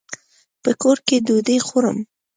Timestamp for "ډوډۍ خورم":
1.25-1.97